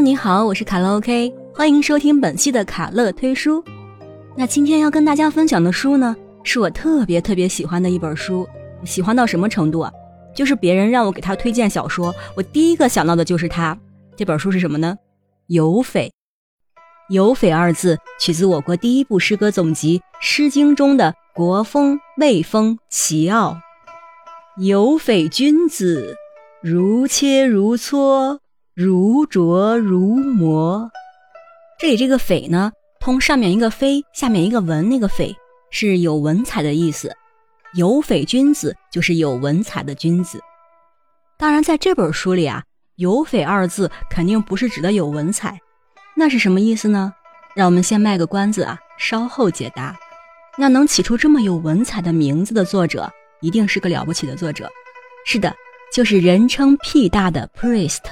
[0.00, 3.64] 你好，我是卡乐 OK，欢迎收听本期的卡乐推书。
[4.36, 8.46] 那今天要跟大家分享的书呢，是我特别特别喜欢的一本书，
[8.84, 9.90] 喜欢到什么程度啊？
[10.34, 13.76] 就是别人让我给他推荐小说，我第一个想到的就是它。
[14.16, 14.96] 这本书是什么呢？
[15.46, 16.08] 《有匪》。
[17.08, 23.56] “有匪”二字取自我国第一部诗歌总集《诗经》中的“国风、魏风、齐傲”。
[24.60, 26.16] 有匪君子，
[26.62, 28.38] 如切如磋。
[28.78, 30.90] 如琢如磨，
[31.78, 35.34] 这里这个“匪”呢，通上面一个“飞”，下面一个“文”，那个“匪”
[35.72, 37.10] 是有文采的意思。
[37.72, 40.38] 有匪君子就是有文采的君子。
[41.38, 42.62] 当然，在这本书里啊
[42.96, 45.58] ，“有匪”二字肯定不是指的有文采，
[46.14, 47.14] 那是什么意思呢？
[47.54, 49.96] 让我们先卖个关子啊，稍后解答。
[50.58, 54.70] 那能起出这么有文采的名字的作者，一定是个了不起的作者。
[55.24, 55.56] 是的，
[55.90, 58.02] 就是人称屁大的 Priest。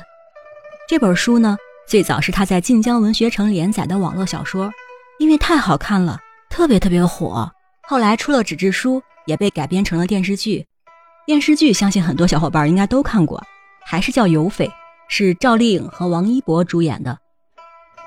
[0.86, 1.56] 这本书呢，
[1.86, 4.70] 最早是他在晋江文学城连载的网络小说，
[5.18, 7.50] 因为太好看了，特别特别火。
[7.84, 10.66] 后来出了纸质书，也被改编成了电视剧。
[11.26, 13.42] 电视剧相信很多小伙伴应该都看过，
[13.86, 14.66] 还是叫《有匪》，
[15.08, 17.16] 是赵丽颖和王一博主演的。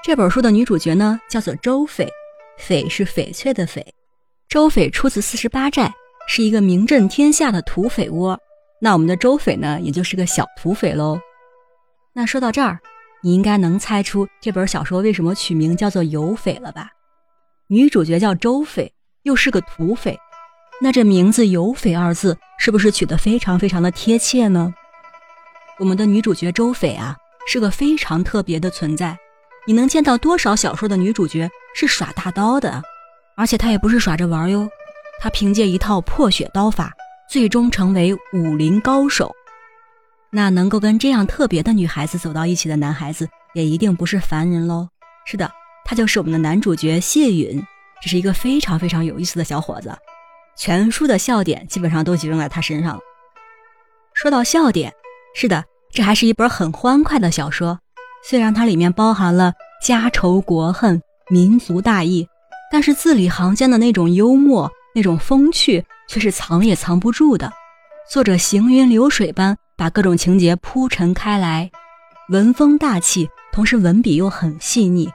[0.04, 2.08] 这本书的女主角呢，叫做周翡，
[2.60, 3.84] 翡是翡翠的翡。
[4.48, 5.92] 周翡出自四十八寨，
[6.28, 8.40] 是一个名震天下的土匪窝。
[8.80, 11.20] 那我们的周翡呢，也就是个小土匪喽。
[12.18, 12.80] 那说到这儿，
[13.22, 16.90] 你应该能猜出这本小说为什么取名叫做《有匪》了吧？
[17.68, 18.90] 女主角叫周翡，
[19.22, 20.18] 又是个土匪，
[20.82, 24.74] 那这名字“有匪”二字是不是取得非常非常的贴切呢？
[25.78, 27.16] 我们的女主角周翡啊，
[27.48, 29.16] 是个非常特别的存在。
[29.68, 32.82] 你能见到多少小说的女主角是耍大刀的？
[33.36, 34.68] 而且她也不是耍着玩哟，
[35.22, 36.92] 她凭借一套破血刀法，
[37.30, 39.32] 最终成为武林高手。
[40.30, 44.90] 那能够跟这样特别的女孩子走到一起的男孩子，也一定不是凡人喽。
[45.26, 45.50] 是的，
[45.86, 47.64] 他就是我们的男主角谢允，
[48.02, 49.96] 这是一个非常非常有意思的小伙子。
[50.58, 53.00] 全书的笑点基本上都集中在他身上。
[54.14, 54.94] 说到笑点，
[55.36, 57.80] 是的，这还是一本很欢快的小说。
[58.28, 62.28] 虽然它里面包含了家仇国恨、民族大义，
[62.72, 67.54] 但是字里行间的那种幽默、那种风趣，却是藏也藏不住的。
[68.10, 69.58] 作者行云流水般。
[69.78, 71.70] 把各种情节铺陈开来，
[72.30, 75.08] 文风大气，同时文笔又很细腻，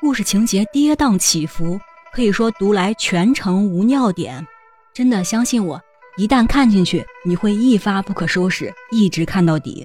[0.00, 1.76] 故事情节跌宕起伏，
[2.12, 4.46] 可以说读来全程无尿点。
[4.94, 5.82] 真的相信我，
[6.16, 9.84] 一旦看进去，你会一发不可收拾，一直看到底。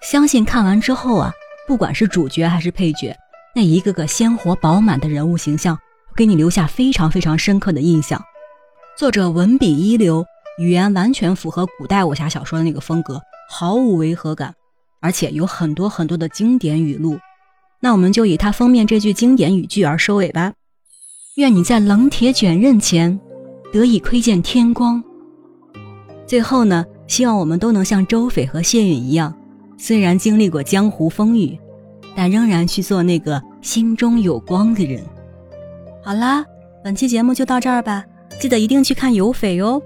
[0.00, 1.32] 相信看完之后啊，
[1.66, 3.12] 不管是主角还是配角，
[3.52, 5.76] 那一个个鲜活饱满的人物形象，
[6.14, 8.22] 给你留下非常非常深刻的印象。
[8.96, 10.24] 作者文笔一流，
[10.60, 13.20] 语言完全符合古代武侠小说的那个风格。
[13.52, 14.54] 毫无违和感，
[15.00, 17.18] 而且有很多很多的经典语录。
[17.80, 20.52] 那我们就以它封面这句经典语句而收尾吧。
[21.34, 23.18] 愿你在冷铁卷刃前
[23.72, 25.02] 得以窥见天光。
[26.28, 29.36] 最后呢，希望我们都能像周翡和谢允一样，
[29.76, 31.58] 虽然经历过江湖风雨，
[32.14, 35.02] 但仍然去做那个心中有光的人。
[36.04, 36.44] 好啦，
[36.84, 38.04] 本期节目就到这儿吧，
[38.38, 39.82] 记得一定去看有翡哟。